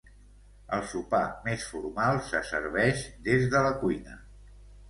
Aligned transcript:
El 0.77 0.79
sopar 0.93 1.19
més 1.49 1.67
formal 1.73 2.21
se 2.31 2.43
serveix 2.55 3.07
des 3.29 3.47
de 3.53 3.63
la 3.67 3.77
cuina. 3.85 4.21